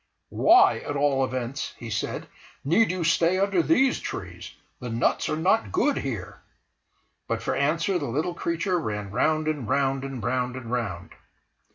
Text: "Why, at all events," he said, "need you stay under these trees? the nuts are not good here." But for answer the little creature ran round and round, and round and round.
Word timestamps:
"Why, 0.29 0.79
at 0.79 0.95
all 0.95 1.23
events," 1.23 1.75
he 1.77 1.91
said, 1.91 2.27
"need 2.65 2.89
you 2.89 3.03
stay 3.03 3.37
under 3.37 3.61
these 3.61 3.99
trees? 3.99 4.55
the 4.79 4.89
nuts 4.89 5.29
are 5.29 5.35
not 5.35 5.71
good 5.71 5.99
here." 5.99 6.41
But 7.27 7.43
for 7.43 7.55
answer 7.55 7.99
the 7.99 8.05
little 8.07 8.33
creature 8.33 8.79
ran 8.79 9.11
round 9.11 9.47
and 9.47 9.69
round, 9.69 10.03
and 10.03 10.23
round 10.23 10.55
and 10.55 10.71
round. 10.71 11.11